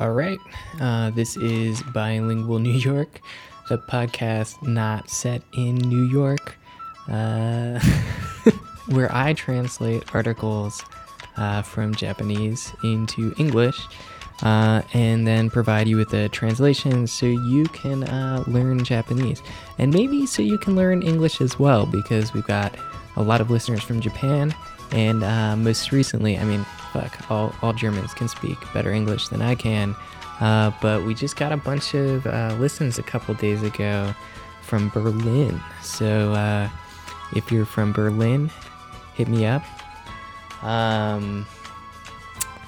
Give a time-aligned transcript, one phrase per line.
[0.00, 0.40] All right.
[0.80, 3.20] Uh, this is Bilingual New York,
[3.68, 6.56] the podcast not set in New York,
[7.06, 7.78] uh,
[8.86, 10.82] where I translate articles
[11.36, 13.78] uh, from Japanese into English
[14.42, 19.42] uh, and then provide you with the translation so you can uh, learn Japanese.
[19.76, 22.74] And maybe so you can learn English as well, because we've got
[23.16, 24.54] a lot of listeners from Japan.
[24.92, 29.42] And uh, most recently, I mean, fuck, all, all Germans can speak better English than
[29.42, 29.94] I can.
[30.40, 34.14] Uh, but we just got a bunch of uh, listens a couple days ago
[34.62, 35.60] from Berlin.
[35.82, 36.68] So uh,
[37.34, 38.50] if you're from Berlin,
[39.14, 39.62] hit me up.
[40.62, 41.46] Um,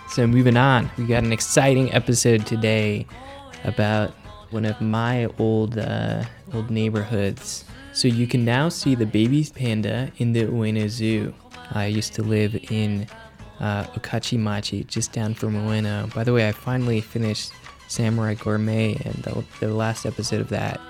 [0.08, 3.06] so moving on, we got an exciting episode today
[3.64, 4.10] about
[4.50, 7.64] one of my old uh, old neighborhoods.
[7.94, 11.32] So you can now see the baby panda in the Ueno Zoo.
[11.70, 13.06] I used to live in
[13.62, 16.12] uh, Okachimachi, just down from Ueno.
[16.12, 17.52] By the way, I finally finished
[17.88, 20.80] Samurai Gourmet, and the, the last episode of that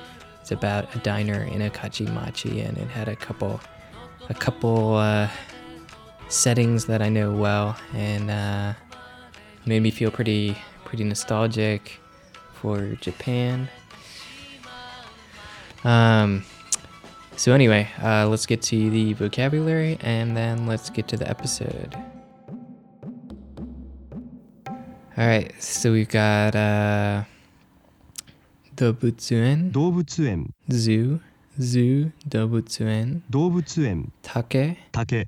[0.42, 3.60] is about a diner in Okachimachi, and it had a couple,
[4.30, 5.28] a couple uh,
[6.28, 8.72] settings that I know well, and uh,
[9.66, 12.00] made me feel pretty, pretty nostalgic
[12.54, 13.68] for Japan.
[15.84, 16.44] Um,
[17.36, 21.96] so anyway, uh, let's get to the vocabulary, and then let's get to the episode.
[25.17, 27.25] All right, so we've got uh,
[28.75, 31.19] 動物園動物園 zoo,
[31.59, 35.27] zoo, 動物園動物園竹竹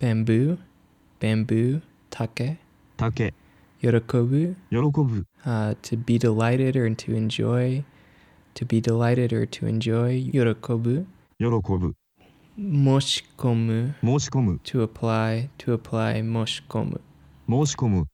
[0.00, 0.58] bamboo,
[1.20, 1.80] bamboo,
[2.10, 2.56] 竹
[2.96, 3.32] 竹
[3.80, 7.84] 喜ぶ喜ぶ uh, to be delighted or to enjoy,
[8.54, 10.38] to be delighted or to enjoy, 喜
[10.76, 11.06] ぶ
[11.38, 11.94] 喜ぶ
[12.58, 17.00] 申し込む申し込む to apply, to apply, 申し込む
[17.48, 18.06] 申し込む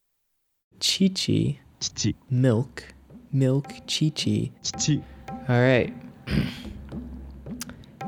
[0.80, 2.84] Chichi, 父 milk,
[3.32, 4.52] milk, chichi.
[4.62, 5.02] 父
[5.48, 5.94] All right.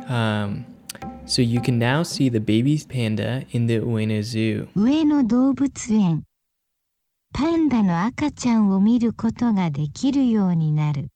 [0.07, 0.65] um,
[1.25, 4.67] so you can now see the baby panda in the Ueno Zoo.
[4.75, 6.23] 上野動物園
[7.33, 11.07] パンダの赤ちゃんを見ることができるようになる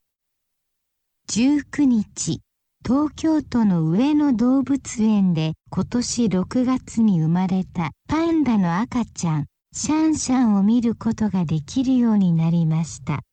[1.29, 2.39] 19日
[2.85, 9.45] 東京都の上野動物園で今年6月に生まれたパンダの赤ちゃん
[9.77, 13.23] シャンシャンを見ることができるようになりました。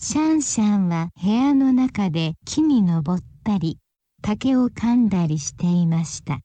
[0.00, 3.78] シャンシャンは部屋の中で木に登ったり
[4.22, 6.40] 竹を噛んだりしていました。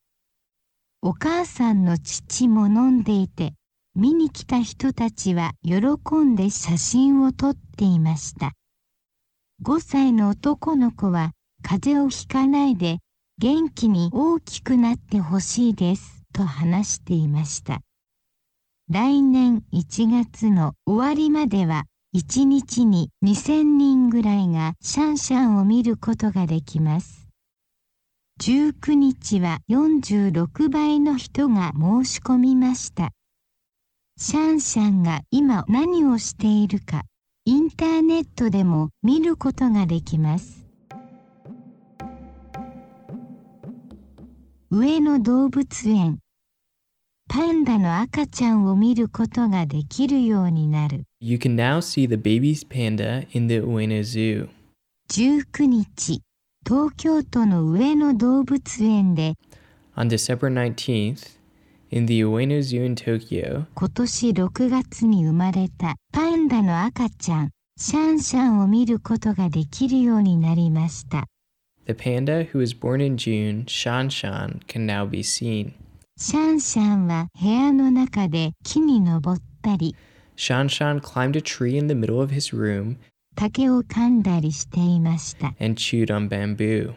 [1.02, 3.56] お母さんの父も飲んでいて
[3.96, 8.52] 見に来た人たちは喜んで写真を撮っていました。
[9.64, 11.32] 5歳の男の子は
[11.64, 13.00] 風邪をひかないで
[13.40, 17.82] 元気に大きくなってほしいですと話していました。
[18.94, 27.30] 来年1月の終わりまでは1日に2000人ぐらいがシャンシャンを見ることができます。
[28.42, 33.12] 19日は46倍の人が申し込みました。
[34.18, 37.04] シャンシャンが今何をしているか
[37.46, 40.68] インターネットでも見ることができます。
[44.70, 46.20] 上野動物園。
[47.31, 54.49] パンダの赤ちゃんを見ることができるようになる You can now see the baby panda in the Ueno Zoo.
[55.11, 56.23] 19日
[56.67, 59.35] 東京都の上野動物園で
[59.97, 61.37] On December 19th,
[61.91, 71.27] in the Ueno Zoo in Tokyo, 今年6月に生まれたパンダの赤ちゃんシャンシャンを見ることができるようになりました
[71.87, 75.73] the panda who was born in June, Shan Shan, can now be seen.
[76.24, 79.96] シャンシャンは部屋の中で木に登ったり
[80.38, 82.98] Shan Shan climbed a tree in the middle of his room
[83.36, 86.94] 竹を噛んだりしていました and chewed on bamboo.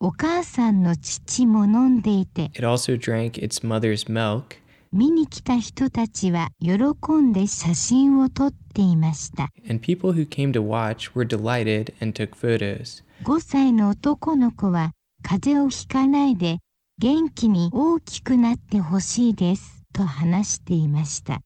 [0.00, 4.56] お母さんの父も飲んでいて It also drank its mother's milk,
[4.92, 13.04] 見に来た人たちは喜んで写真を撮っていました and people who came to watch were delighted and took photos.
[13.22, 14.90] 5歳の男の子は
[15.22, 16.58] 風邪をひかないで
[17.00, 21.40] 元気に大きくなってほしいですと話していました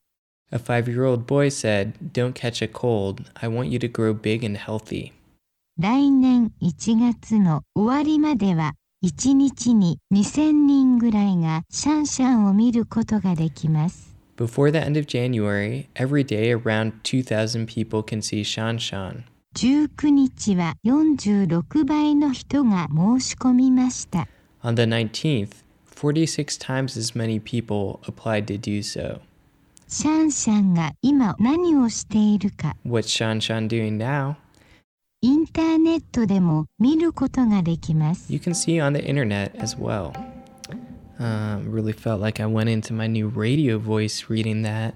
[0.50, 3.24] A five year old boy said, Don't catch a cold.
[3.34, 5.12] I want you to grow big and healthy.
[5.78, 14.14] 来年1月の終わりまでは1日に2000人ぐらいがシャンシャンを見ることができます。
[14.36, 19.24] Before the end of January, every day around 2,000 people can see Shan Shan.
[19.54, 24.28] 19日は46倍の人が申し込みました。
[24.63, 29.21] On the 19th, 46 times as many people applied to do so.
[29.89, 34.35] シャンシャンが今何をしているか What's Shan Shan doing now?
[35.21, 38.31] インターネットでも見ることができます。
[38.31, 40.11] You can see on the internet as well.
[41.19, 44.93] Um, really felt like I went into my new radio voice reading that.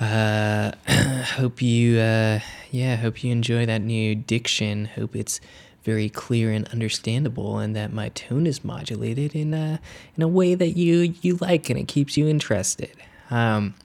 [0.00, 0.70] Uh,
[1.40, 2.38] hope you, uh,
[2.70, 4.84] yeah, hope you enjoy that new diction.
[4.84, 5.40] Hope it's
[5.83, 9.79] very clear and understandable, and that my tone is modulated in a
[10.15, 12.91] in a way that you you like, and it keeps you interested.
[13.29, 13.75] Um,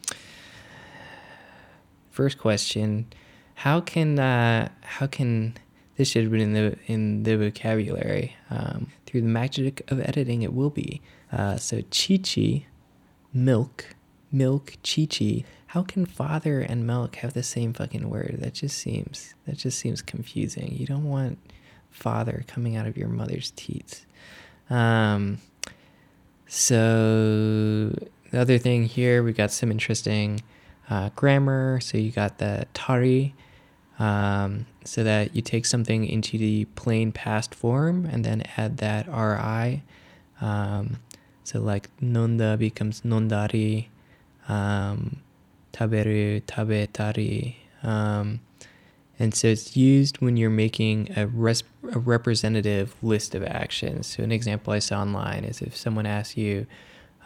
[2.10, 3.06] first question:
[3.54, 5.56] How can uh, how can
[5.96, 10.42] this should have been in the in the vocabulary um, through the magic of editing?
[10.42, 11.02] It will be.
[11.32, 12.66] Uh, so chi chi,
[13.32, 13.86] milk,
[14.30, 15.44] milk, chi chi.
[15.72, 18.36] How can father and milk have the same fucking word?
[18.38, 20.74] That just seems that just seems confusing.
[20.74, 21.38] You don't want
[21.98, 24.06] father coming out of your mother's teats.
[24.70, 25.38] Um,
[26.46, 27.90] so
[28.30, 30.42] the other thing here, we got some interesting
[30.88, 31.80] uh, grammar.
[31.80, 33.34] So you got the tari,
[33.98, 39.06] um, so that you take something into the plain past form and then add that
[39.08, 39.82] ri.
[40.40, 40.98] Um,
[41.44, 43.86] so like nonda becomes nondari,
[44.48, 45.20] um,
[45.72, 47.56] taberu tabetari.
[47.82, 48.40] Um,
[49.18, 54.06] and so it's used when you're making a, res- a representative list of actions.
[54.06, 56.66] So an example I saw online is if someone asks you,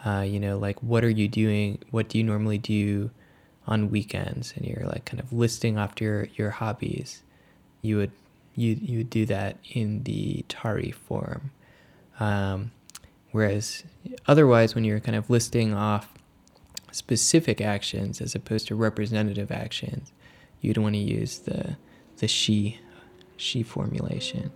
[0.05, 1.79] uh, you know, like, what are you doing?
[1.91, 3.11] What do you normally do
[3.67, 4.53] on weekends?
[4.55, 7.21] And you're like kind of listing off your, your hobbies.
[7.81, 8.11] You would
[8.55, 11.51] you you would do that in the Tari form.
[12.19, 12.71] Um,
[13.31, 13.83] whereas
[14.27, 16.13] otherwise, when you're kind of listing off
[16.91, 20.11] specific actions as opposed to representative actions,
[20.63, 21.77] you'd want to use the
[22.17, 22.79] the she
[23.37, 24.51] she formulation.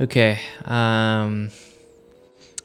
[0.00, 0.38] Okay.
[0.64, 1.50] Um,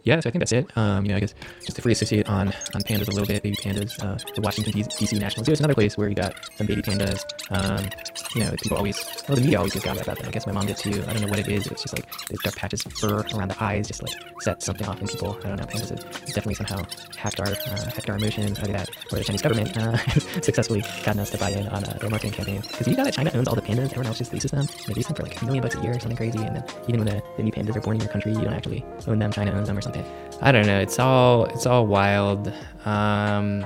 [0.04, 0.66] yeah, so I think that's it.
[0.76, 3.44] Um, you know, I guess just to free associate on on pandas a little bit,
[3.44, 5.18] baby pandas, uh, the Washington D.C.
[5.20, 7.24] National Zoo is another place where you got some baby pandas.
[7.52, 7.90] Um,
[8.36, 10.28] you know, people always, well, the media always gives out about them.
[10.28, 11.04] I guess my mom did too.
[11.08, 11.68] I don't know what it is.
[11.68, 15.02] It's just like these dark patches fur around the eyes, just like set something off
[15.02, 15.38] in people.
[15.44, 15.66] I don't know.
[15.66, 16.84] Pandas have definitely somehow
[17.18, 18.60] hacked our uh, hacked our emotions.
[18.60, 19.98] Either that, or the Chinese government uh,
[20.42, 22.62] successfully gotten us to buy in on their marketing campaign.
[22.62, 24.68] Because you know that China owns all the pandas, everyone else just leases them.
[24.88, 26.64] They lease them for like a million bucks a year or something crazy, and then
[26.88, 29.20] even when the, the new pandas are born in your country, you don't actually own
[29.20, 29.32] them.
[29.32, 30.06] China owns them or something.
[30.42, 30.80] I don't know.
[30.80, 32.48] It's all it's all wild.
[32.86, 33.66] Um,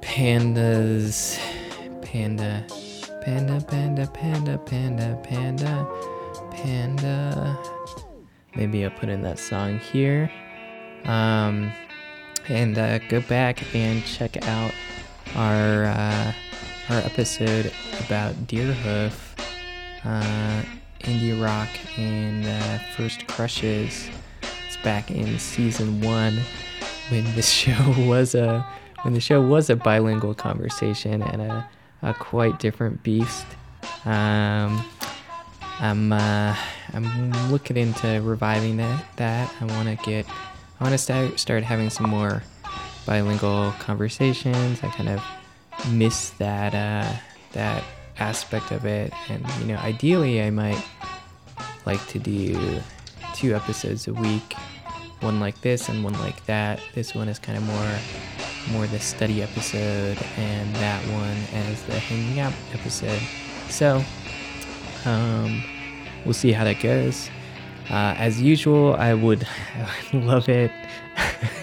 [0.00, 1.38] pandas,
[2.10, 2.66] panda,
[3.22, 5.86] panda, panda, panda, panda, panda,
[6.50, 7.58] panda.
[8.56, 10.28] Maybe I'll put in that song here.
[11.04, 11.72] Um,
[12.48, 14.72] and uh, go back and check out
[15.36, 16.32] our uh,
[16.88, 17.72] our episode
[18.04, 19.38] about Deerhoof,
[20.04, 20.62] uh,
[21.02, 24.10] indie rock, and uh, first crushes.
[24.66, 26.40] It's back in season one
[27.10, 28.66] when the show was a
[29.02, 31.68] when the show was a bilingual conversation and a,
[32.02, 33.46] a quite different beast.
[34.04, 34.82] Um,
[35.80, 36.56] I'm uh,
[36.92, 39.04] I'm looking into reviving that.
[39.16, 40.26] That I want to get.
[40.78, 42.42] I want to start start having some more
[43.06, 44.82] bilingual conversations.
[44.82, 45.22] I kind of
[45.90, 47.12] miss that uh,
[47.52, 47.82] that
[48.18, 50.82] aspect of it, and you know, ideally, I might
[51.86, 52.80] like to do
[53.34, 54.54] two episodes a week,
[55.20, 56.80] one like this and one like that.
[56.94, 57.92] This one is kind of more
[58.70, 63.20] more the study episode, and that one as the hanging out episode.
[63.68, 64.02] So,
[65.04, 65.62] um,
[66.24, 67.30] we'll see how that goes.
[67.88, 69.46] Uh, as usual, I would,
[70.12, 70.70] love it.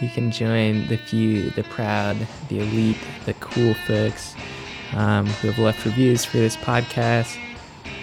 [0.00, 2.16] you can join the few, the proud,
[2.48, 4.34] the elite, the cool folks
[4.94, 7.38] um, who have left reviews for this podcast.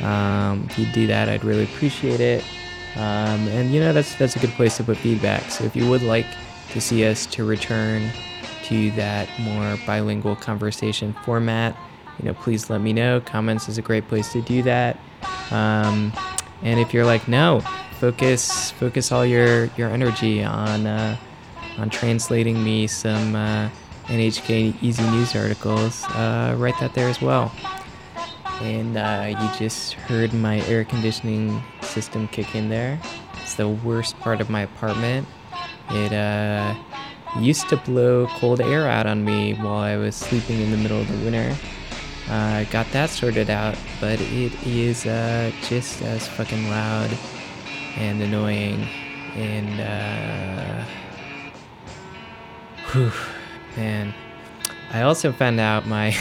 [0.02, 2.44] Um, if you do that, I'd really appreciate it.
[2.96, 5.52] Um, and you know that's that's a good place to put feedback.
[5.52, 6.26] So if you would like
[6.72, 8.12] to see us to return
[8.64, 11.78] to that more bilingual conversation format,
[12.20, 13.22] you know, please let me know.
[13.22, 15.00] Comments is a great place to do that.
[15.52, 16.12] Um,
[16.64, 17.62] and if you're like, no,
[18.00, 21.18] focus focus all your your energy on uh,
[21.78, 23.70] on translating me some uh,
[24.08, 27.52] NHK Easy News articles, uh, write that there as well.
[28.62, 33.00] And uh, you just heard my air conditioning system kick in there.
[33.44, 35.28] It's the worst part of my apartment.
[35.90, 36.76] It uh,
[37.40, 41.00] used to blow cold air out on me while I was sleeping in the middle
[41.00, 41.56] of the winter.
[42.30, 47.10] I uh, got that sorted out, but it is uh, just as fucking loud
[47.96, 48.86] and annoying.
[49.36, 50.84] And, uh,
[52.92, 53.12] whew,
[53.78, 54.14] man.
[54.92, 56.16] I also found out my,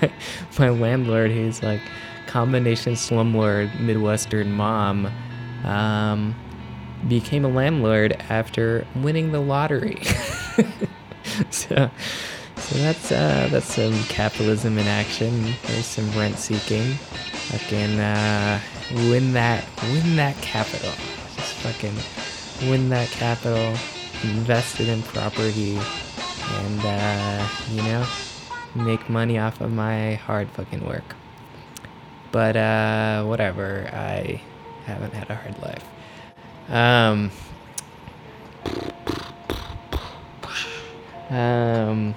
[0.00, 0.12] my,
[0.58, 1.82] my landlord, who's like
[2.26, 5.12] combination slumlord Midwestern mom,
[5.64, 6.34] um,
[7.08, 10.02] became a landlord after winning the lottery.
[11.50, 11.90] so,
[12.56, 15.54] so that's uh, that's some capitalism in action.
[15.66, 16.94] There's some rent seeking.
[17.52, 18.60] Fucking uh,
[18.92, 20.92] win that, win that capital.
[21.36, 23.76] Just fucking win that capital.
[24.22, 28.06] Invest it in property, and uh, you know,
[28.74, 31.16] make money off of my hard fucking work.
[32.30, 33.90] But uh, whatever.
[33.92, 34.40] I
[34.84, 35.84] haven't had a hard life.
[36.68, 37.30] Um,
[41.30, 42.14] um,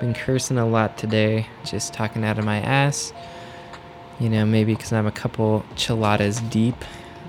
[0.00, 3.12] been cursing a lot today, just talking out of my ass.
[4.20, 6.76] You know, maybe because I'm a couple chiladas deep.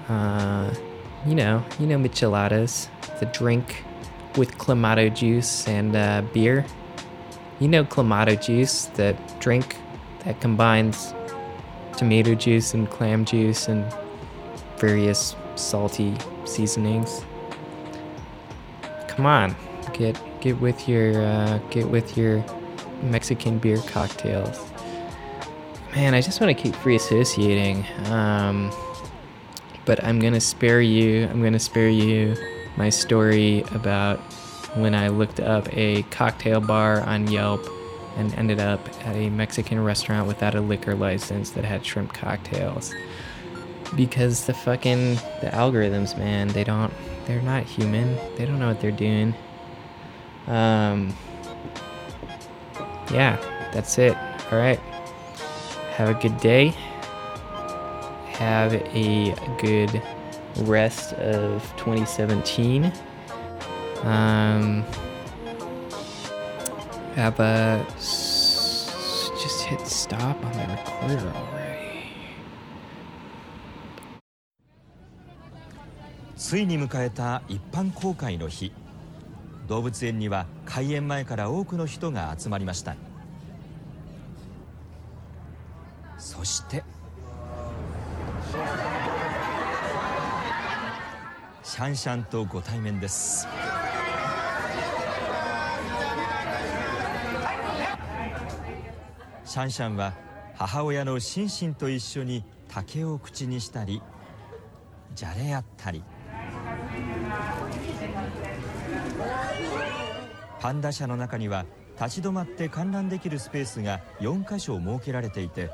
[0.07, 0.73] Uh,
[1.25, 2.87] you know, you know micheladas,
[3.19, 3.83] the drink
[4.37, 6.65] with clamato juice and uh, beer.
[7.59, 9.77] You know clamato juice, the drink
[10.25, 11.13] that combines
[11.97, 13.85] tomato juice and clam juice and
[14.77, 17.23] various salty seasonings.
[19.07, 19.55] Come on,
[19.93, 22.43] get get with your uh, get with your
[23.01, 24.71] Mexican beer cocktails.
[25.95, 27.85] Man, I just want to keep free associating.
[28.05, 28.71] Um,
[29.85, 31.27] but I'm gonna spare you.
[31.27, 32.35] I'm gonna spare you
[32.75, 34.19] my story about
[34.75, 37.65] when I looked up a cocktail bar on Yelp
[38.17, 42.93] and ended up at a Mexican restaurant without a liquor license that had shrimp cocktails.
[43.95, 46.93] Because the fucking the algorithms, man, they don't
[47.25, 48.17] they're not human.
[48.37, 49.33] They don't know what they're doing.
[50.47, 51.15] Um
[53.11, 53.37] Yeah,
[53.73, 54.15] that's it.
[54.51, 54.79] All right.
[55.95, 56.73] Have a good day.
[58.33, 60.01] Have a good
[60.57, 62.91] rest of 2017.
[64.03, 64.83] Um
[67.15, 67.37] have
[69.41, 71.64] just hit stop on the recorder already.
[76.35, 78.73] ついに迎えた一般公開の日。
[79.67, 82.95] 動物園には開園前から多くの人が集まりました。
[86.17, 86.83] そして
[91.63, 93.47] シャンシャンとご対面です。
[99.45, 100.13] シャンシャンは
[100.55, 104.01] 母親のシンシンと一緒に竹を口にしたり
[105.13, 106.03] じゃれ合ったり。
[110.65, 111.63] パンダ舎の中には
[112.01, 115.69] 立ち止まって観覧できるスペースが4カ所設けられていて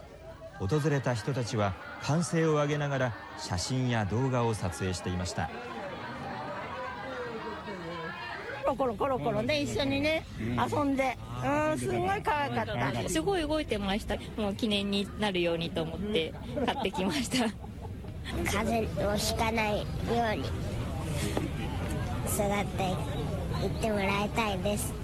[0.60, 5.50] 訪れた人たちは歓声を上げながら写真や動画を撮影していました。
[8.66, 11.18] コロコロコロコロで一緒にね遊んで。
[11.42, 13.10] うんすごい可愛かった。
[13.10, 14.18] すごい動いてました。
[14.36, 16.34] もう記念になるようにと思って
[16.66, 17.48] 買ってきました。
[18.44, 19.86] 風邪をひかないよ
[20.34, 20.42] うに
[22.28, 23.11] 育ってい
[23.62, 25.01] 行ってもらいたいです。